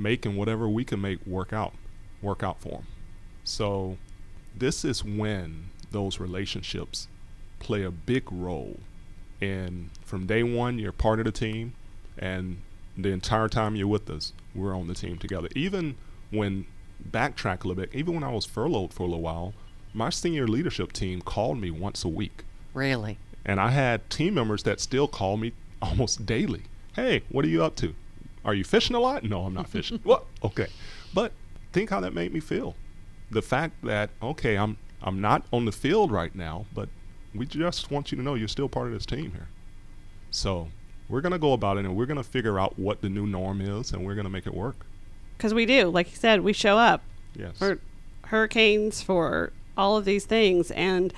[0.00, 1.74] making whatever we can make work out,
[2.22, 2.86] work out for them.
[3.44, 3.98] So
[4.56, 7.08] this is when those relationships
[7.58, 8.78] play a big role
[9.40, 11.74] And from day one you're part of the team
[12.18, 12.58] and
[12.96, 15.96] the entire time you're with us we're on the team together even
[16.30, 16.66] when
[17.10, 19.54] backtrack a little bit even when i was furloughed for a little while
[19.94, 23.18] my senior leadership team called me once a week really?
[23.44, 26.62] and I had team members that still call me almost daily.
[26.94, 27.94] Hey, what are you up to?
[28.44, 29.22] Are you fishing a lot?
[29.24, 29.98] No, I'm not fishing.
[30.04, 30.24] what?
[30.42, 30.66] Okay.
[31.14, 31.32] But
[31.72, 32.74] think how that made me feel.
[33.30, 36.88] The fact that okay, I'm I'm not on the field right now, but
[37.34, 39.48] we just want you to know you're still part of this team here.
[40.30, 40.68] So
[41.08, 43.92] we're gonna go about it and we're gonna figure out what the new norm is
[43.92, 44.76] and we're gonna make it work.
[45.36, 47.02] Because we do, like you said, we show up
[47.34, 47.58] Yes.
[47.58, 47.78] for
[48.26, 50.70] hurricanes, for all of these things.
[50.72, 51.14] And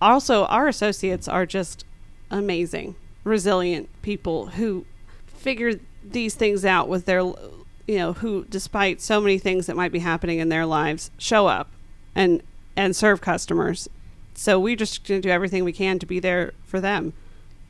[0.00, 1.84] also, our associates are just
[2.30, 4.84] amazing, resilient people who
[5.26, 5.80] figure
[6.12, 9.98] these things out with their, you know, who, despite so many things that might be
[10.00, 11.70] happening in their lives, show up
[12.14, 12.42] and
[12.76, 13.88] and serve customers.
[14.34, 17.14] So we just do everything we can to be there for them.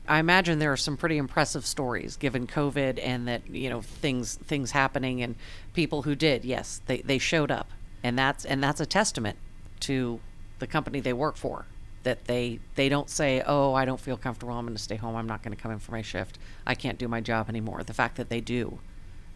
[0.07, 4.35] I imagine there are some pretty impressive stories given COVID and that you know things
[4.35, 5.35] things happening and
[5.73, 7.69] people who did yes they, they showed up
[8.03, 9.37] and that's and that's a testament
[9.81, 10.19] to
[10.59, 11.65] the company they work for
[12.07, 15.17] that they they don't say oh I don't feel comfortable I'm going to stay home
[15.17, 17.83] I'm not going to come in for my shift I can't do my job anymore
[17.83, 18.79] the fact that they do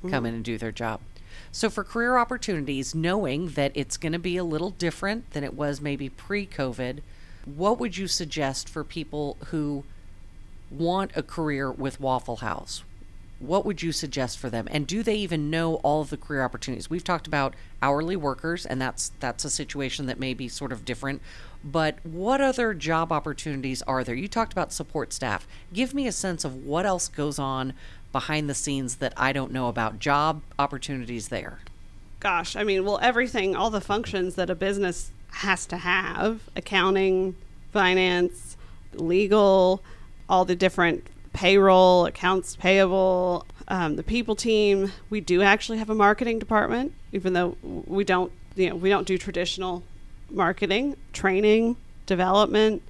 [0.09, 0.37] come in mm.
[0.37, 1.01] and do their job
[1.51, 5.53] so for career opportunities knowing that it's going to be a little different than it
[5.53, 6.99] was maybe pre-COVID
[7.43, 9.83] what would you suggest for people who
[10.69, 12.83] want a career with Waffle House?
[13.41, 14.67] what would you suggest for them?
[14.71, 16.89] And do they even know all of the career opportunities?
[16.89, 20.85] We've talked about hourly workers, and that's that's a situation that may be sort of
[20.85, 21.21] different.
[21.63, 24.15] But what other job opportunities are there?
[24.15, 25.47] You talked about support staff.
[25.71, 27.73] Give me a sense of what else goes on
[28.11, 29.99] behind the scenes that I don't know about.
[29.99, 31.59] Job opportunities there.
[32.19, 37.35] Gosh, I mean, well, everything, all the functions that a business has to have accounting,
[37.71, 38.57] finance,
[38.93, 39.83] legal,
[40.27, 44.91] all the different payroll, accounts payable, um, the people team.
[45.09, 49.07] We do actually have a marketing department, even though we don't, you know, we don't
[49.07, 49.83] do traditional
[50.33, 52.81] marketing, training, development,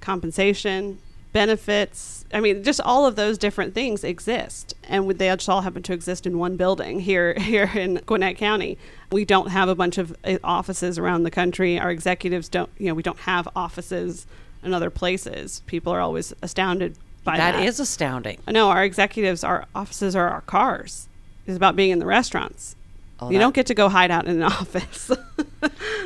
[0.00, 0.98] compensation,
[1.32, 2.24] benefits.
[2.32, 5.92] I mean, just all of those different things exist, and they just all happen to
[5.92, 8.78] exist in one building here here in Gwinnett County.
[9.12, 11.78] We don't have a bunch of uh, offices around the country.
[11.78, 14.26] Our executives don't, you know, we don't have offices
[14.62, 15.62] in other places.
[15.66, 17.52] People are always astounded by that.
[17.52, 18.38] That is astounding.
[18.48, 21.08] No, our executives, our offices are our cars.
[21.46, 22.75] It's about being in the restaurants.
[23.18, 25.10] Oh, you that- don't get to go hide out in an office.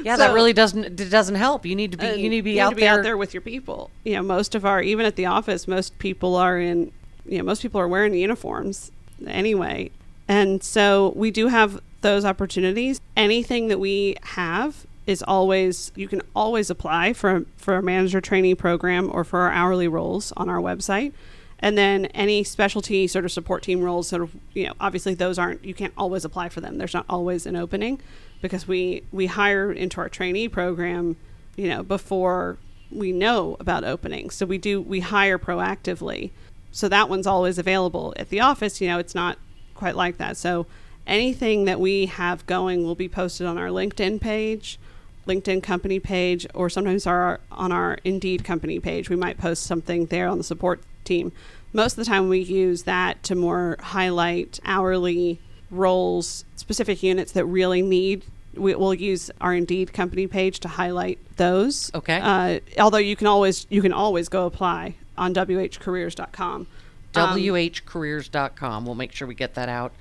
[0.05, 1.67] Yeah, So- that really doesn't it doesn't help.
[1.67, 2.99] You need to be uh, you need to be, out, there.
[2.99, 3.91] out there with your people.
[4.05, 6.93] You know, most of our even at the office, most people are in.
[7.27, 8.91] You know, most people are wearing uniforms
[9.27, 9.91] anyway,
[10.27, 13.01] and so we do have those opportunities.
[13.17, 18.55] Anything that we have is always you can always apply for for a manager trainee
[18.55, 21.13] program or for our hourly roles on our website.
[21.61, 25.39] And then any specialty sort of support team roles, sort of, you know, obviously those
[25.39, 26.79] aren't, you can't always apply for them.
[26.79, 28.01] There's not always an opening
[28.41, 31.17] because we, we hire into our trainee program,
[31.57, 32.57] you know, before
[32.91, 34.35] we know about openings.
[34.35, 36.31] So we do, we hire proactively.
[36.73, 38.81] So that one's always available at the office.
[38.81, 39.39] You know, it's not
[39.75, 40.39] quite like that.
[40.39, 40.67] So
[41.07, 44.79] anything that we have going will be posted on our LinkedIn page.
[45.27, 49.11] LinkedIn company page, or sometimes our on our Indeed company page.
[49.11, 51.33] We might post something there on the support team.
[51.73, 57.45] Most of the time, we use that to more highlight hourly roles, specific units that
[57.45, 58.25] really need.
[58.55, 61.91] We, we'll use our Indeed company page to highlight those.
[61.95, 62.19] Okay.
[62.21, 66.67] Uh, although you can always you can always go apply on whcareers.com.
[67.15, 68.87] Um, whcareers.com.
[68.87, 69.93] We'll make sure we get that out.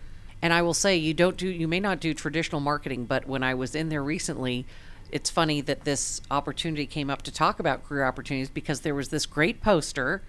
[0.42, 3.44] And I will say you don't do you may not do traditional marketing, but when
[3.44, 4.66] I was in there recently,
[5.12, 9.10] it's funny that this opportunity came up to talk about career opportunities because there was
[9.10, 10.22] this great poster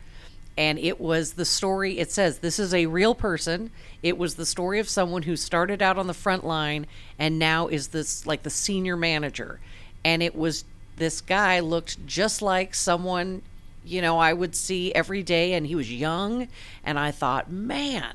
[0.57, 3.71] and it was the story it says this is a real person.
[4.03, 6.87] It was the story of someone who started out on the front line
[7.19, 9.61] and now is this like the senior manager.
[10.05, 10.65] And it was
[10.97, 13.43] this guy looked just like someone
[13.85, 16.49] you know I would see every day and he was young.
[16.85, 18.15] And I thought man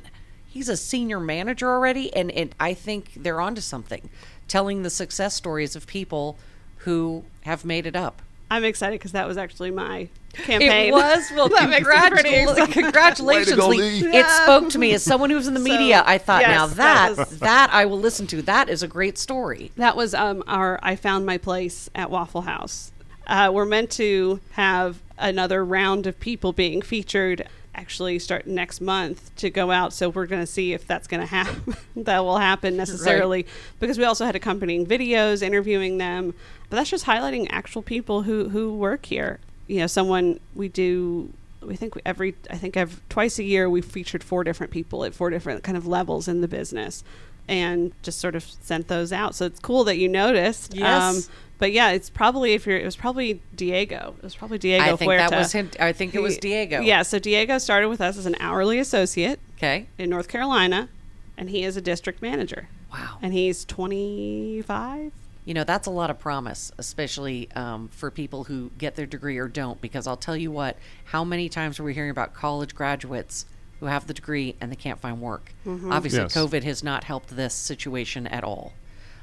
[0.56, 2.15] he's a senior manager already.
[2.15, 4.10] And, and I think they're onto something
[4.48, 6.38] telling the success stories of people
[6.78, 8.21] who have made it up
[8.56, 10.89] I'm excited because that was actually my campaign.
[10.89, 11.50] it was well.
[11.56, 12.52] That makes me pretty congratulations!
[12.58, 12.74] excited.
[12.74, 14.02] Congratulations, Way to go, Leigh.
[14.02, 14.18] Leigh.
[14.20, 16.04] It spoke to me as someone who was in the So, media.
[16.06, 18.41] I thought, yes, now that that was- that I will listen to.
[18.41, 19.72] That is a great story.
[19.78, 22.91] That was um, our I found my place at Waffle House.
[23.28, 27.48] Uh, we're meant to have another round of people being featured.
[27.78, 29.92] Actually, start next month to go out.
[29.92, 31.76] So we're going to see if that's going to happen.
[31.98, 33.46] that will happen necessarily
[33.80, 36.34] because we also had accompanying videos interviewing them.
[36.70, 39.40] But that's just highlighting actual people who who work here.
[39.68, 41.34] You know, someone we do.
[41.62, 45.14] We think every I think every, twice a year we featured four different people at
[45.14, 47.04] four different kind of levels in the business
[47.47, 49.36] and just sort of sent those out.
[49.36, 50.73] So it's cool that you noticed.
[50.73, 51.29] Um, Yes.
[51.58, 54.15] but yeah, it's probably if you're, it was probably Diego.
[54.17, 54.84] It was probably Diego.
[54.93, 55.69] I think that was him.
[55.79, 56.81] I think it was Diego.
[56.81, 57.03] Yeah.
[57.03, 59.88] So Diego started with us as an hourly associate Okay.
[59.97, 60.89] in North Carolina,
[61.38, 62.67] and he is a district manager.
[62.91, 63.17] Wow.
[63.21, 65.12] And he's 25.
[65.45, 69.38] You know, that's a lot of promise, especially um, for people who get their degree
[69.38, 69.79] or don't.
[69.79, 73.45] Because I'll tell you what, how many times are we hearing about college graduates
[73.80, 75.54] who have the degree and they can't find work?
[75.68, 76.36] Obviously, Yes.
[76.36, 78.74] COVID has not helped this situation at all.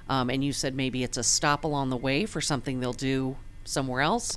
[0.08, 3.36] Um, and you said maybe it's a stop along the way for something they'll do
[3.64, 4.36] somewhere else,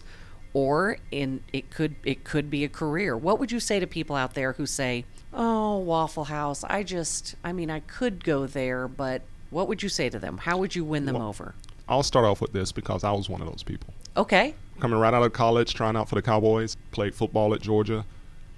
[0.54, 3.18] or in it could it could be a career.
[3.18, 7.36] What would you say to people out there who say, "Oh, Waffle House, I just,
[7.44, 10.40] I mean, I could go there, but." What would you say to them?
[10.40, 11.56] How would you win them over?
[11.88, 13.94] I'll start off with this because I was one of those people.
[14.18, 14.54] Okay.
[14.82, 18.06] Coming right out of college, trying out for the Cowboys, played football at Georgia.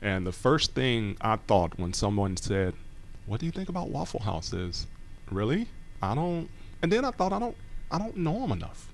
[0.01, 2.73] And the first thing I thought when someone said,
[3.25, 4.87] What do you think about Waffle House is,
[5.31, 5.67] really?
[6.01, 6.49] I don't
[6.81, 7.55] and then I thought I don't
[7.91, 8.91] I don't know them enough.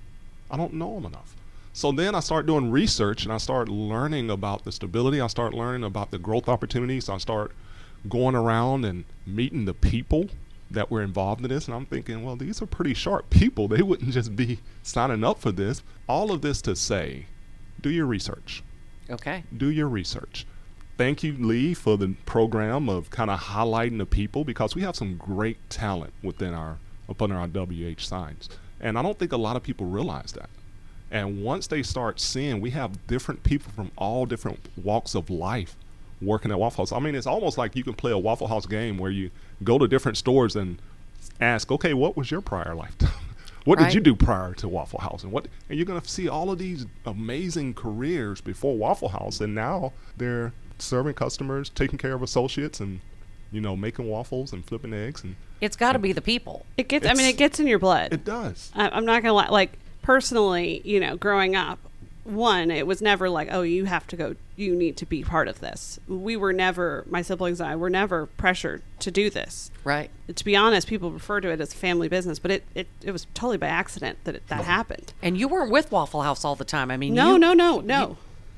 [0.50, 1.36] I don't know them enough.
[1.74, 5.20] So then I start doing research and I start learning about the stability.
[5.20, 7.10] I start learning about the growth opportunities.
[7.10, 7.52] I start
[8.08, 10.30] going around and meeting the people
[10.70, 11.66] that were involved in this.
[11.66, 13.68] And I'm thinking, well, these are pretty sharp people.
[13.68, 15.82] They wouldn't just be signing up for this.
[16.08, 17.26] All of this to say,
[17.82, 18.64] do your research.
[19.10, 19.44] Okay.
[19.58, 20.46] Do your research.
[20.98, 24.96] Thank you, Leigh, for the program of kind of highlighting the people because we have
[24.96, 26.78] some great talent within our
[27.10, 28.48] up under our WH signs,
[28.80, 30.50] and I don't think a lot of people realize that.
[31.12, 35.76] And once they start seeing, we have different people from all different walks of life
[36.22, 36.92] working at Waffle House.
[36.92, 39.30] I mean, it's almost like you can play a Waffle House game where you
[39.64, 40.80] go to different stores and
[41.42, 43.12] ask, okay, what was your prior lifetime?
[43.66, 43.86] what Right.
[43.86, 45.24] did you do prior to Waffle House?
[45.24, 49.54] And what and you're gonna see all of these amazing careers before Waffle House and
[49.54, 50.54] now they're
[50.84, 53.00] serving customers, taking care of associates and
[53.52, 56.66] you know, making waffles and flipping eggs and It's got to be the people.
[56.76, 57.06] It gets.
[57.06, 58.12] I mean, it gets in your blood.
[58.12, 58.72] it does.
[58.74, 59.50] I, I'm not gonna lie.
[59.50, 61.80] Like personally, you know, growing up,
[62.24, 64.36] one, it was never like, oh, you have to go.
[64.56, 66.00] You need to be part of this.
[66.08, 67.04] We were never.
[67.10, 69.70] My siblings and I were never pressured to do this.
[69.84, 70.10] Right.
[70.36, 73.12] To be honest, people refer to it as a family business, but it it, it
[73.12, 75.14] was totally by accident that it, that happened.
[75.22, 76.90] And you weren't with Waffle House all the time.
[76.92, 78.18] I mean, No, you- no, no, no.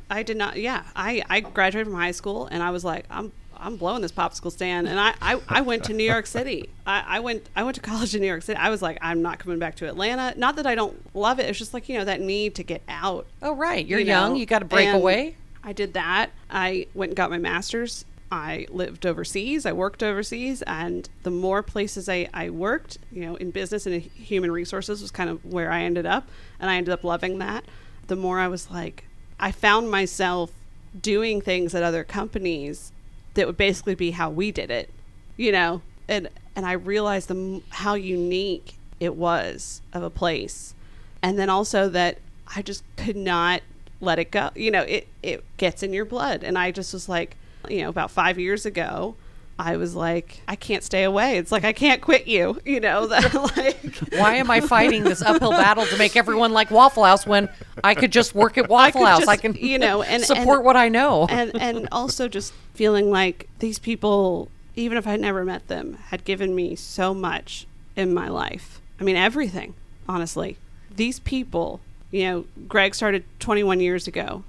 [0.09, 0.57] I did not.
[0.57, 4.11] Yeah, I, I graduated from high school and I was like, I'm I'm blowing this
[4.11, 4.87] popsicle stand.
[4.87, 6.69] And I, I, I went to New York City.
[6.85, 8.59] I, I went I went to college in New York City.
[8.59, 10.33] I was like, I'm not coming back to Atlanta.
[10.37, 11.49] Not that I don't love it.
[11.49, 13.27] It's just like you know that need to get out.
[13.41, 13.85] Oh, right.
[13.85, 14.33] You're you young.
[14.33, 14.39] know?
[14.39, 15.35] You got to break And away.
[15.63, 16.29] I did that.
[16.49, 18.05] I went and got my master's.
[18.31, 19.65] I lived overseas.
[19.65, 23.95] I worked overseas, and the more places I, I worked, you know, in business and
[23.95, 26.27] in human resources was kind of where I ended up,
[26.59, 27.65] and I ended up loving that.
[28.07, 29.04] The more I was like,
[29.39, 30.51] I found myself
[30.99, 32.91] doing things at other companies
[33.33, 34.89] that would basically be how we did it,
[35.37, 40.73] you know, and and I realized the how unique it was of a place,
[41.21, 42.19] and then also that
[42.55, 43.61] I just could not
[43.99, 44.51] let it go.
[44.55, 47.35] You know, it it gets in your blood, and I just was like,
[47.69, 49.15] you know, about five years ago.
[49.57, 51.37] I was like, I can't stay away.
[51.37, 53.07] It's like I can't quit you, you know.
[53.15, 57.25] That like, Why am I fighting this uphill battle to make everyone like Waffle House
[57.25, 57.47] when
[57.83, 59.19] I could just work at Waffle could House?
[59.19, 61.27] just, I can, you know, and- support and- what I know.
[61.29, 66.25] and and also just feeling like these people, even if I'd never met them, had
[66.25, 68.81] given me so much in my life.
[68.99, 69.73] I mean, everything.
[70.07, 70.57] Honestly,
[70.93, 71.79] these people.
[72.11, 74.43] You know, Greg started 21 years ago.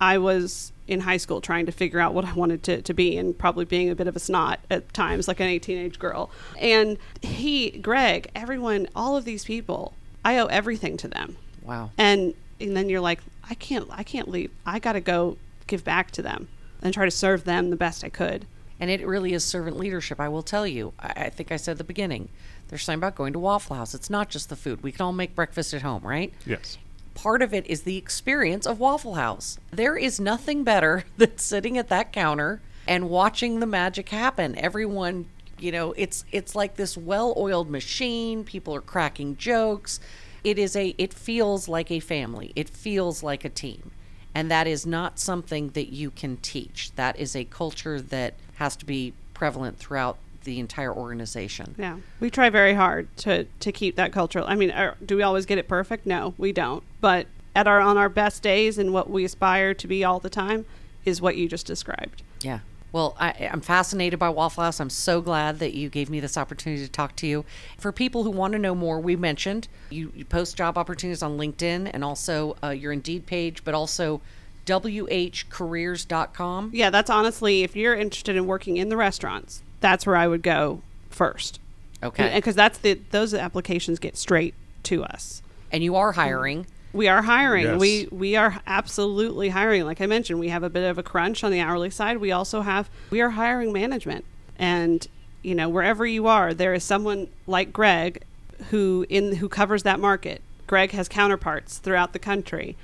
[0.00, 3.16] I was in high school trying to figure out what I wanted to, to be
[3.16, 6.30] and probably being a bit of a snot at times, like any teenage girl.
[6.58, 11.90] And he, Greg, everyone, all of these people, I owe everything to them wow.
[11.98, 13.20] and and then you're like
[13.50, 16.48] i can't i can't leave i gotta go give back to them
[16.80, 18.46] and try to serve them the best i could
[18.80, 20.18] And it really is servant leadership.
[20.18, 20.92] I will tell you.
[20.98, 22.28] I, I think I said at the beginning.
[22.66, 23.94] There's something about going to Waffle House.
[23.94, 24.82] It's not just the food.
[24.82, 26.32] We can all make breakfast at home, right?
[26.44, 26.78] Yes.
[27.14, 29.58] Part of it is the experience of Waffle House.
[29.70, 34.56] There is nothing better than sitting at that counter and watching the magic happen.
[34.58, 35.26] Everyone,
[35.58, 38.44] you know, it's it's like this well-oiled machine.
[38.44, 40.00] People are cracking jokes.
[40.42, 42.52] It is a it feels like a family.
[42.56, 43.92] It feels like a team.
[44.34, 46.92] And that is not something that you can teach.
[46.96, 51.74] That is a culture that has to be prevalent throughout the entire organization.
[51.78, 54.44] yeah we try very hard to to keep that cultural.
[54.48, 57.80] i mean are, do we always get it perfect no we don't but at our
[57.80, 60.64] on our best days and what we aspire to be all the time
[61.04, 62.60] is what you just described Yeah.
[62.92, 64.78] Well, I, I'm fascinated by Waffle House.
[64.78, 67.46] I'm so glad that you gave me this opportunity to talk to you.
[67.78, 71.38] For people who want to know more, we mentioned you, you post job opportunities on
[71.38, 74.20] LinkedIn and also uh, your Indeed page, but also
[74.66, 76.70] whcareers.com.
[76.72, 80.42] yeah that's honestly if you're interested in working in the restaurants that's where i would
[80.42, 80.80] go
[81.10, 81.60] first
[82.02, 82.32] Okay.
[82.34, 84.54] because that's the those applications get straight
[84.84, 86.66] to us And you are hiring.
[86.92, 87.64] We are hiring.
[87.64, 87.80] Yes.
[87.80, 89.84] We we are absolutely hiring.
[89.84, 92.18] Like I mentioned, we have a bit of a crunch on the hourly side.
[92.18, 94.24] We also have we are hiring management.
[94.58, 95.06] And
[95.42, 98.22] you know, wherever you are, there is someone like Greg
[98.70, 100.42] who in who covers that market.
[100.66, 102.76] Greg has counterparts throughout the country.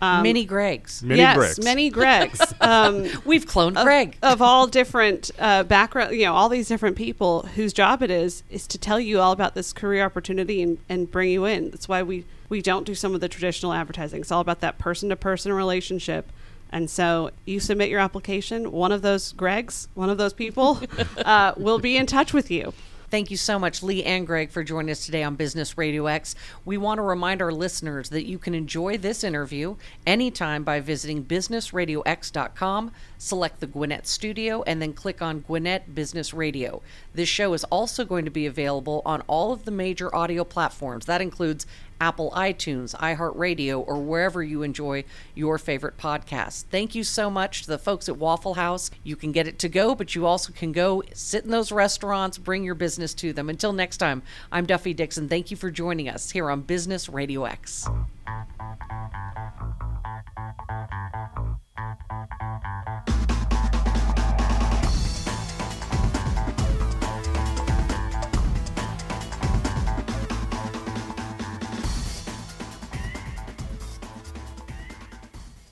[0.00, 1.02] Um, Mini Gregs.
[1.02, 1.64] Many yes, Gregs.
[1.64, 2.52] many Gregs.
[2.60, 4.16] Um, We've cloned of, Greg.
[4.22, 8.42] of all different uh, background, you know, all these different people whose job it is
[8.50, 11.70] is to tell you all about this career opportunity and, and bring you in.
[11.70, 14.20] That's why we we don't do some of the traditional advertising.
[14.20, 16.30] It's all about that person to person relationship.
[16.70, 18.72] And so you submit your application.
[18.72, 20.80] One of those Gregs, one of those people,
[21.18, 22.72] uh, will be in touch with you.
[23.10, 26.34] Thank you so much, Leigh and Greg, for joining us today on Business Radio X.
[26.64, 29.76] We want to remind our listeners that you can enjoy this interview
[30.06, 36.82] anytime by visiting businessradiox.com, select the Gwinnett Studio, and then click on Gwinnett Business Radio.
[37.14, 41.06] This show is also going to be available on all of the major audio platforms.
[41.06, 41.66] That includes
[42.04, 46.64] Apple iTunes, iHeartRadio, or wherever you enjoy your favorite podcast.
[46.70, 48.90] Thank you so much to the folks at Waffle House.
[49.02, 52.36] You can get it to go, but you also can go sit in those restaurants,
[52.36, 53.48] bring your business to them.
[53.48, 55.30] Until next time, I'm Duffy Dixon.
[55.30, 57.88] Thank you for joining us here on Business Radio X.